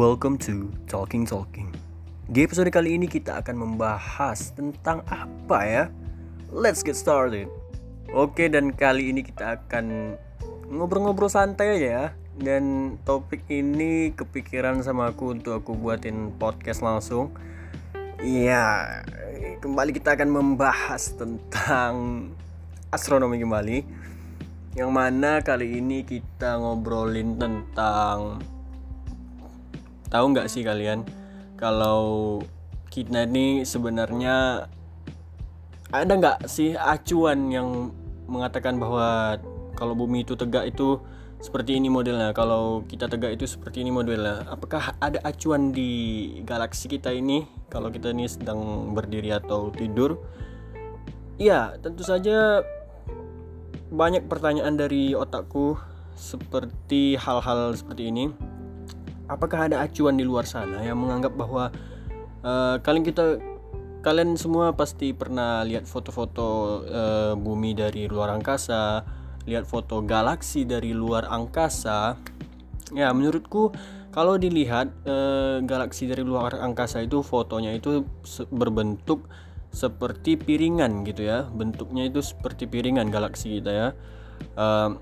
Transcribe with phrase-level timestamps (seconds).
[0.00, 1.68] Welcome to Talking Talking.
[2.24, 5.84] Di episode kali ini kita akan membahas tentang apa ya?
[6.48, 7.52] Let's get started.
[8.08, 10.16] Oke, dan kali ini kita akan
[10.72, 12.06] ngobrol-ngobrol santai aja ya.
[12.32, 17.36] Dan topik ini kepikiran sama aku untuk aku buatin podcast langsung.
[18.24, 19.04] Iya,
[19.60, 21.92] kembali kita akan membahas tentang
[22.88, 23.78] astronomi kembali.
[24.80, 28.40] Yang mana kali ini kita ngobrolin tentang
[30.10, 31.06] tahu nggak sih kalian
[31.54, 32.42] kalau
[32.90, 34.66] kita ini sebenarnya
[35.94, 37.94] ada nggak sih acuan yang
[38.26, 39.38] mengatakan bahwa
[39.78, 40.98] kalau bumi itu tegak itu
[41.40, 44.44] seperti ini modelnya kalau kita tegak itu seperti ini modelnya?
[44.52, 50.20] Apakah ada acuan di galaksi kita ini kalau kita ini sedang berdiri atau tidur?
[51.40, 52.60] Ya tentu saja
[53.88, 55.80] banyak pertanyaan dari otakku
[56.12, 58.30] seperti hal-hal seperti ini
[59.30, 61.70] apakah ada acuan di luar sana yang menganggap bahwa
[62.42, 63.38] uh, kalian kita
[64.02, 69.04] kalian semua pasti pernah lihat foto-foto uh, bumi dari luar angkasa,
[69.44, 72.16] lihat foto galaksi dari luar angkasa.
[72.90, 73.70] Ya, menurutku
[74.10, 78.02] kalau dilihat uh, galaksi dari luar angkasa itu fotonya itu
[78.50, 79.30] berbentuk
[79.70, 81.46] seperti piringan gitu ya.
[81.46, 83.88] Bentuknya itu seperti piringan galaksi kita ya.
[84.56, 84.96] Uh,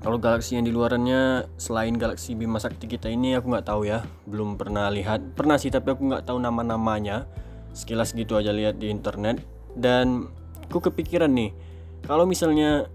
[0.00, 4.02] kalau galaksi yang di luarannya selain galaksi Bima Sakti kita ini aku nggak tahu ya,
[4.24, 5.36] belum pernah lihat.
[5.36, 7.28] Pernah sih tapi aku nggak tahu nama-namanya.
[7.70, 9.44] Sekilas gitu aja lihat di internet
[9.78, 10.26] dan
[10.66, 11.54] aku kepikiran nih,
[12.02, 12.90] kalau misalnya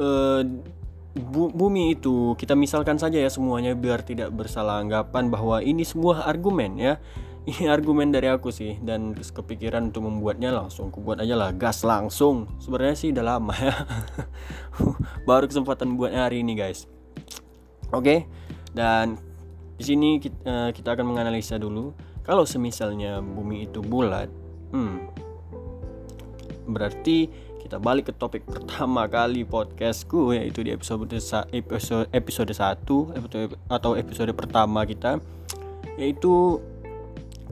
[0.00, 0.40] uh,
[1.16, 6.28] bu bumi itu kita misalkan saja ya semuanya biar tidak bersalah anggapan bahwa ini sebuah
[6.28, 7.00] argumen ya
[7.48, 8.78] ini argumen dari aku sih.
[8.82, 10.90] Dan kepikiran untuk membuatnya langsung.
[10.90, 12.50] Aku buat aja lah gas langsung.
[12.58, 13.74] Sebenarnya sih udah lama ya.
[15.28, 16.90] Baru kesempatan buatnya hari ini guys.
[17.94, 18.26] Oke?
[18.74, 19.16] Dan
[19.78, 21.94] di sini kita, eh, kita akan menganalisa dulu.
[22.26, 24.26] Kalau semisalnya bumi itu bulat
[24.74, 25.26] hmm
[26.66, 27.30] berarti
[27.62, 31.06] kita balik ke topik pertama kali podcastku yaitu di episode
[31.54, 32.82] episode episode 1
[33.70, 35.18] atau episode pertama kita
[35.98, 36.58] yaitu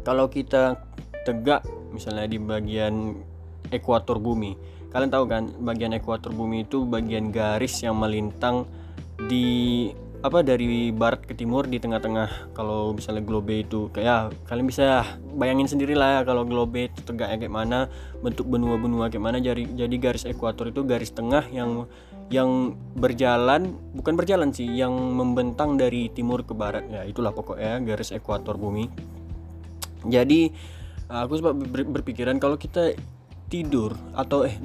[0.03, 0.81] kalau kita
[1.23, 1.63] tegak
[1.95, 3.15] misalnya di bagian
[3.71, 4.57] ekuator bumi
[4.95, 8.63] kalian tahu kan bagian ekuator bumi itu bagian garis yang melintang
[9.27, 9.91] di
[10.25, 12.57] apa dari barat ke timur di tengah-tengah.
[12.57, 15.05] Kalau misalnya globe itu kayak kalian bisa
[15.37, 17.93] bayangin sendiri lah ya kalau globe itu tegaknya kayak mana
[18.25, 21.85] bentuk benua-benua kayak mana jadi jadi garis ekuator itu garis tengah yang
[22.33, 26.89] yang berjalan bukan berjalan sih yang membentang dari timur ke barat.
[26.89, 28.89] Ya itulah pokoknya garis ekuator bumi
[30.09, 30.53] jadi
[31.09, 32.97] aku sempat berpikiran kalau kita
[33.53, 34.57] tidur atau eh,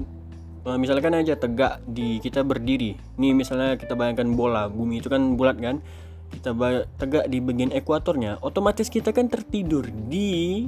[0.66, 2.96] eh misalkan aja tegak di kita berdiri.
[3.20, 5.84] Nih misalnya kita bayangkan bola bumi itu kan bulat kan?
[6.30, 6.54] Kita
[7.02, 10.66] tegak di bagian ekuatornya otomatis kita kan tertidur di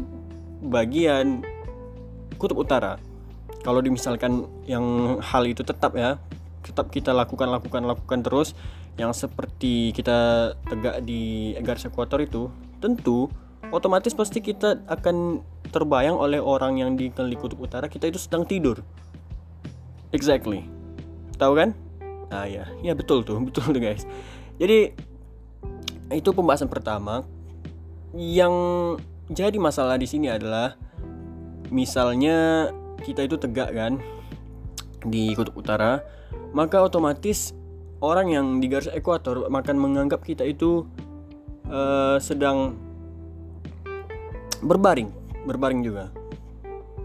[0.65, 1.45] bagian
[2.41, 2.97] kutub utara.
[3.61, 6.17] Kalau dimisalkan yang hal itu tetap ya
[6.61, 8.53] tetap kita lakukan lakukan lakukan terus
[8.97, 13.29] yang seperti kita tegak di garis ekuator itu tentu
[13.71, 18.83] otomatis pasti kita akan terbayang oleh orang yang di kutub utara kita itu sedang tidur.
[20.11, 20.67] Exactly.
[21.39, 21.69] Tahu kan?
[22.27, 24.03] Ah ya, ya betul tuh, betul tuh guys.
[24.59, 24.91] Jadi
[26.11, 27.23] itu pembahasan pertama.
[28.11, 28.53] Yang
[29.31, 30.75] jadi masalah di sini adalah
[31.71, 32.67] misalnya
[32.99, 34.03] kita itu tegak kan
[35.07, 36.03] di kutub utara,
[36.51, 37.55] maka otomatis
[38.03, 40.83] orang yang di garis ekuator akan menganggap kita itu
[41.71, 42.75] uh, sedang
[44.61, 45.09] berbaring.
[45.43, 46.13] Berbaring juga.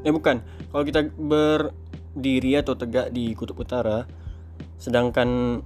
[0.05, 0.41] Eh bukan.
[0.71, 4.05] Kalau kita berdiri atau tegak di kutub utara
[4.77, 5.61] sedangkan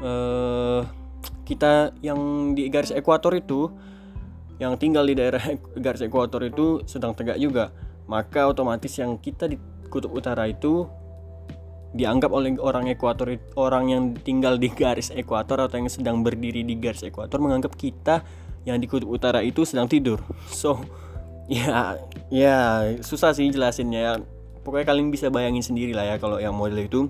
[0.00, 0.80] uh,
[1.48, 3.68] kita yang di garis ekuator itu
[4.56, 5.42] yang tinggal di daerah
[5.76, 7.74] garis ekuator itu sedang tegak juga.
[8.06, 9.56] Maka otomatis yang kita di
[9.92, 10.88] kutub utara itu
[11.92, 16.80] dianggap oleh orang ekuator orang yang tinggal di garis ekuator atau yang sedang berdiri di
[16.80, 18.24] garis ekuator menganggap kita
[18.64, 20.22] yang di kutub utara itu sedang tidur.
[20.48, 20.80] So
[21.52, 22.00] ya
[22.32, 22.58] ya
[23.04, 24.00] susah sih jelasinnya.
[24.00, 24.12] Ya
[24.64, 27.00] pokoknya kalian bisa bayangin sendiri lah ya kalau yang model itu.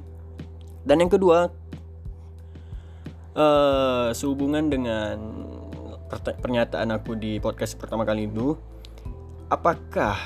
[0.82, 1.54] Dan yang kedua
[3.38, 5.16] uh, sehubungan dengan
[6.12, 8.58] pernyataan aku di podcast pertama kali itu
[9.48, 10.18] apakah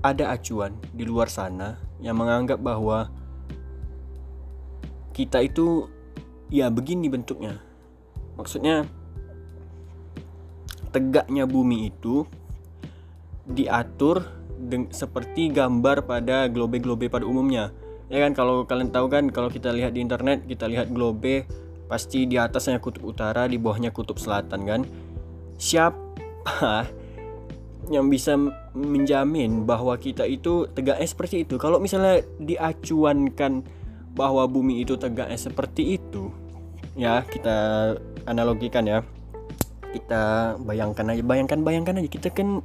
[0.00, 3.10] ada acuan di luar sana yang menganggap bahwa
[5.12, 5.90] kita itu
[6.48, 7.58] ya begini bentuknya?
[8.36, 8.86] Maksudnya
[10.94, 12.24] tegaknya bumi itu
[13.46, 14.26] diatur
[14.90, 17.70] seperti gambar pada globe-globe pada umumnya.
[18.06, 21.46] Ya kan kalau kalian tahu kan kalau kita lihat di internet kita lihat globe
[21.86, 24.82] pasti di atasnya kutub utara, di bawahnya kutub selatan kan.
[25.56, 25.96] siapa
[27.94, 28.36] yang bisa
[28.76, 33.64] menjamin bahwa kita itu tegaknya seperti itu kalau misalnya diacuankan
[34.12, 36.28] bahwa bumi itu tegaknya seperti itu
[36.92, 37.56] ya kita
[38.28, 39.00] analogikan ya
[39.94, 42.08] kita bayangkan aja bayangkan bayangkan aja.
[42.08, 42.64] Kita kan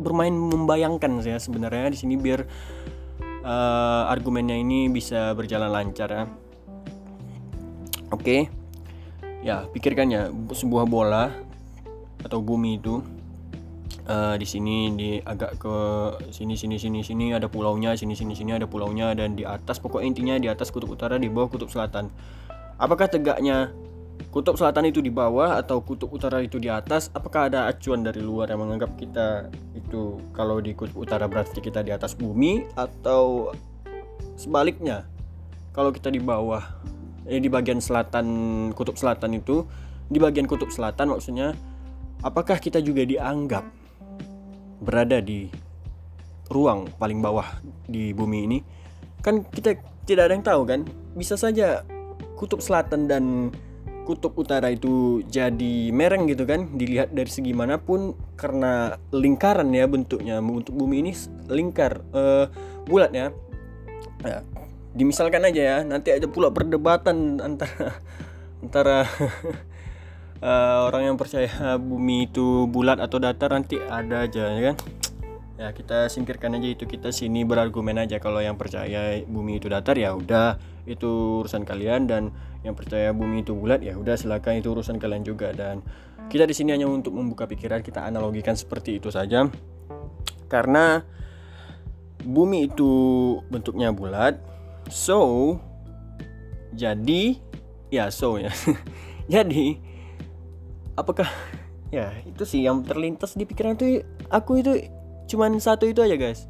[0.00, 2.44] bermain membayangkan ya sebenarnya di sini biar
[3.44, 6.24] uh, argumennya ini bisa berjalan lancar ya.
[8.12, 8.22] Oke.
[8.22, 8.42] Okay.
[9.46, 11.30] ya pikirkan ya sebuah bola
[12.26, 12.98] atau bumi itu
[14.10, 15.76] uh, di sini di agak ke
[16.34, 20.02] sini sini sini sini ada pulaunya sini sini sini ada pulaunya dan di atas pokok
[20.02, 22.10] intinya di atas kutub utara di bawah kutub selatan.
[22.76, 23.72] Apakah tegaknya
[24.30, 28.20] kutub selatan itu di bawah atau kutub utara itu di atas apakah ada acuan dari
[28.20, 33.52] luar yang menganggap kita itu kalau di kutub utara berarti kita di atas bumi atau
[34.36, 35.08] sebaliknya?
[35.72, 36.64] Kalau kita di bawah
[37.28, 38.26] eh, di bagian selatan
[38.72, 39.64] kutub selatan itu
[40.06, 41.56] di bagian kutub selatan maksudnya
[42.22, 43.64] apakah kita juga dianggap
[44.80, 45.48] berada di
[46.52, 47.46] ruang paling bawah
[47.88, 48.58] di bumi ini?
[49.24, 49.76] Kan kita
[50.06, 50.80] tidak ada yang tahu kan?
[51.18, 51.82] Bisa saja
[52.38, 53.50] kutub selatan dan
[54.06, 59.90] kutub utara itu jadi mereng gitu kan dilihat dari segi mana pun karena lingkaran ya
[59.90, 61.12] bentuknya untuk bumi ini
[61.50, 62.46] lingkar uh,
[62.86, 63.34] bulat ya.
[64.22, 64.46] ya
[64.96, 68.00] dimisalkan aja ya nanti ada pula perdebatan antara
[68.64, 68.98] antara
[70.40, 74.76] uh, orang yang percaya bumi itu bulat atau datar nanti ada aja ya kan
[75.56, 79.96] ya kita singkirkan aja itu kita sini berargumen aja kalau yang percaya bumi itu datar
[79.96, 82.06] ya udah itu urusan kalian.
[82.06, 82.32] Dan
[82.62, 85.50] yang percaya bumi itu bulat ya udah silakan itu urusan kalian juga.
[85.56, 85.80] Dan
[86.28, 89.48] kita di sini hanya untuk membuka pikiran kita analogikan seperti itu saja.
[90.46, 91.02] Karena
[92.22, 92.92] bumi itu
[93.52, 94.38] bentuknya bulat
[94.90, 95.56] so
[96.76, 97.38] jadi
[97.90, 98.52] ya so ya.
[99.26, 99.74] Jadi
[100.94, 101.26] apakah
[101.90, 104.86] ya itu sih yang terlintas di pikiran itu aku itu
[105.26, 106.46] cuman satu itu aja guys.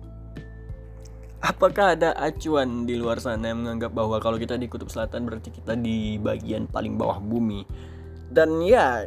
[1.45, 5.53] Apakah ada acuan di luar sana yang menganggap bahwa kalau kita di kutub selatan berarti
[5.53, 7.63] kita di bagian paling bawah bumi?
[8.33, 9.07] Dan ya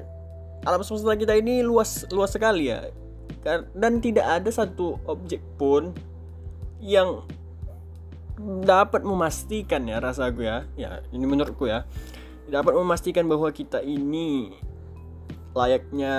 [0.63, 2.88] alam semesta kita ini luas luas sekali ya.
[3.75, 5.92] Dan tidak ada satu objek pun
[6.80, 7.27] yang
[8.63, 10.63] dapat memastikan ya rasa gue ya.
[10.80, 11.83] Ya ini menurutku ya.
[12.48, 14.56] Dapat memastikan bahwa kita ini
[15.51, 16.16] layaknya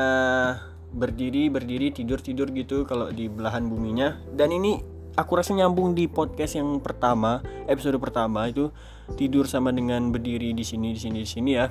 [0.91, 4.19] berdiri berdiri tidur tidur gitu kalau di belahan buminya.
[4.35, 4.83] Dan ini
[5.15, 8.71] aku rasa nyambung di podcast yang pertama episode pertama itu
[9.15, 11.67] tidur sama dengan berdiri di sini di sini di sini ya.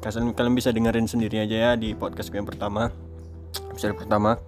[0.00, 2.88] Kalian kalian bisa dengerin sendiri aja ya di podcast yang pertama
[3.72, 4.40] episode pertama.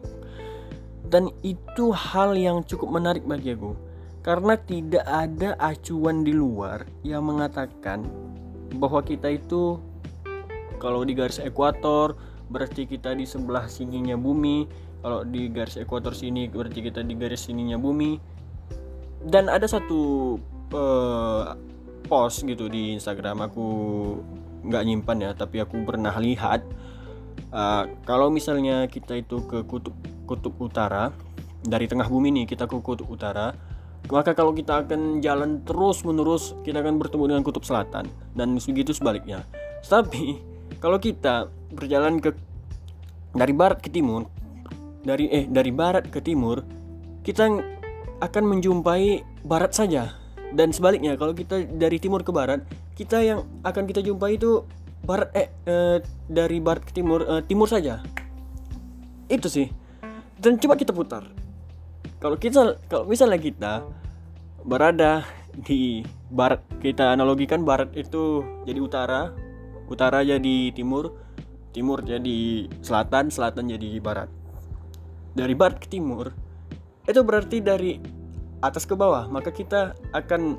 [1.05, 3.77] Dan itu hal yang cukup menarik bagi aku
[4.25, 8.09] karena tidak ada acuan di luar yang mengatakan
[8.81, 9.77] bahwa kita itu
[10.81, 12.17] kalau di garis ekuator
[12.49, 14.67] berarti kita di sebelah sininya bumi.
[15.05, 18.17] Kalau di garis ekuator sini berarti kita di garis sininya bumi.
[19.25, 20.37] Dan ada satu
[20.73, 21.57] uh,
[22.09, 23.45] post gitu di Instagram.
[23.49, 23.67] Aku
[24.65, 26.65] nggak nyimpan ya tapi aku pernah lihat.
[27.55, 29.95] Uh, kalau misalnya kita itu ke kutub
[30.27, 31.15] kutub utara
[31.65, 33.55] dari tengah bumi nih kita ke kutub utara
[34.13, 38.05] maka kalau kita akan jalan terus menerus kita akan bertemu dengan kutub selatan
[38.37, 39.41] dan begitu sebaliknya.
[39.81, 40.41] Tapi
[40.77, 42.33] kalau kita berjalan ke
[43.35, 44.31] dari barat ke timur
[45.05, 46.65] dari eh dari barat ke timur
[47.27, 47.51] kita
[48.25, 50.17] akan menjumpai barat saja.
[50.55, 52.63] Dan sebaliknya kalau kita dari timur ke barat
[52.95, 54.63] kita yang akan kita jumpai itu
[55.03, 55.99] barat eh, eh
[56.31, 58.01] dari barat ke timur eh, timur saja.
[59.29, 59.69] Itu sih.
[60.39, 61.27] Dan coba kita putar.
[62.23, 63.73] Kalau kita kalau misalnya kita
[64.65, 69.31] berada di barat kita analogikan barat itu jadi utara
[69.87, 71.24] utara jadi timur
[71.75, 74.31] timur jadi selatan, selatan jadi barat.
[75.35, 76.31] Dari barat ke timur
[77.05, 77.99] itu berarti dari
[78.63, 80.57] atas ke bawah, maka kita akan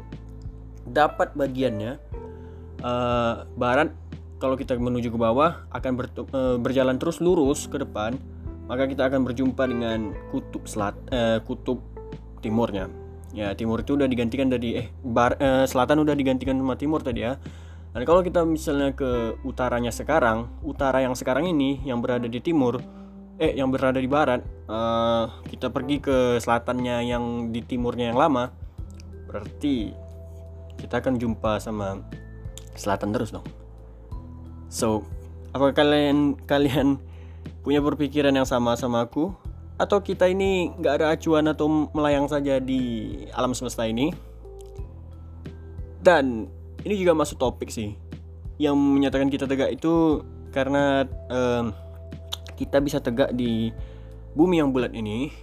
[0.86, 1.98] dapat bagiannya
[2.86, 3.90] uh, barat
[4.38, 8.20] kalau kita menuju ke bawah akan ber, uh, berjalan terus lurus ke depan,
[8.70, 11.82] maka kita akan berjumpa dengan kutub selat uh, kutub
[12.46, 12.92] timurnya.
[13.34, 17.26] Ya, timur itu udah digantikan dari eh bar, uh, selatan udah digantikan sama timur tadi
[17.26, 17.40] ya.
[17.96, 22.84] Dan kalau kita misalnya ke utaranya sekarang, utara yang sekarang ini yang berada di timur,
[23.40, 28.52] eh yang berada di barat, uh, kita pergi ke selatannya yang di timurnya yang lama,
[29.32, 29.96] berarti
[30.76, 32.04] kita akan jumpa sama
[32.76, 33.48] selatan terus dong.
[34.68, 35.08] So,
[35.56, 37.00] apakah kalian kalian
[37.64, 39.32] punya berpikiran yang sama sama aku?
[39.80, 44.12] Atau kita ini nggak ada acuan atau melayang saja di alam semesta ini?
[46.04, 46.52] Dan
[46.86, 47.98] ini juga masuk topik sih.
[48.62, 50.22] Yang menyatakan kita tegak itu
[50.54, 51.74] karena um,
[52.56, 53.74] kita bisa tegak di
[54.38, 55.34] bumi yang bulat ini.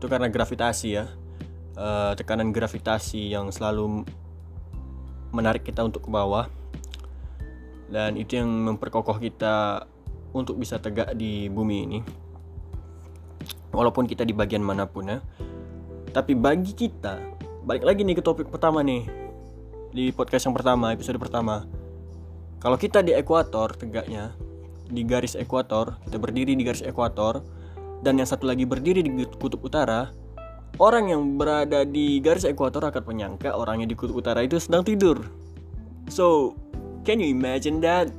[0.00, 1.04] Itu karena gravitasi ya.
[1.76, 4.02] Uh, tekanan gravitasi yang selalu
[5.30, 6.48] menarik kita untuk ke bawah.
[7.92, 9.84] Dan itu yang memperkokoh kita
[10.32, 12.00] untuk bisa tegak di bumi ini.
[13.70, 15.20] Walaupun kita di bagian mana pun ya.
[16.10, 17.22] Tapi bagi kita
[17.62, 19.29] balik lagi nih ke topik pertama nih
[19.90, 21.66] di podcast yang pertama episode pertama
[22.62, 24.34] kalau kita di ekuator tegaknya
[24.90, 27.42] di garis ekuator kita berdiri di garis ekuator
[28.00, 30.10] dan yang satu lagi berdiri di kutub utara
[30.78, 35.26] orang yang berada di garis ekuator akan menyangka orangnya di kutub utara itu sedang tidur
[36.10, 36.54] so
[37.00, 38.12] Can you imagine that?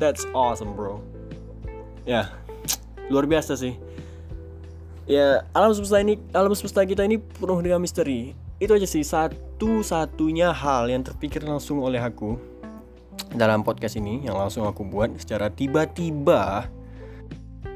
[0.00, 1.04] That's awesome, bro.
[2.08, 2.32] Ya,
[3.12, 3.76] luar biasa sih.
[5.04, 8.32] Ya, alam semesta ini, alam semesta kita ini penuh dengan misteri.
[8.56, 12.40] Itu aja sih satu-satunya hal yang terpikir langsung oleh aku
[13.36, 16.72] dalam podcast ini yang langsung aku buat secara tiba-tiba.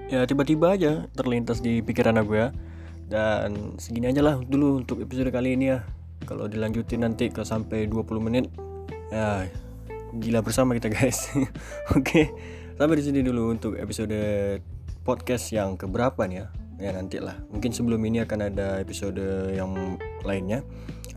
[0.09, 2.49] Ya, tiba-tiba aja terlintas di pikiran aku ya.
[3.13, 5.85] Dan segini aja lah dulu untuk episode kali ini ya.
[6.25, 8.49] Kalau dilanjutin nanti ke sampai 20 menit
[9.13, 9.45] ya
[10.17, 11.29] gila bersama kita guys.
[11.97, 12.33] Oke,
[12.81, 14.17] sampai di sini dulu untuk episode
[15.05, 16.58] podcast yang keberapa nih ya?
[16.79, 17.35] Ya nanti lah.
[17.51, 19.19] Mungkin sebelum ini akan ada episode
[19.51, 20.63] yang lainnya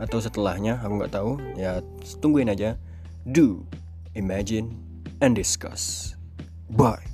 [0.02, 1.38] atau setelahnya, aku nggak tahu.
[1.54, 1.78] Ya
[2.18, 2.74] tungguin aja.
[3.22, 3.62] Do,
[4.18, 4.74] imagine,
[5.22, 6.18] and discuss.
[6.66, 7.11] Bye.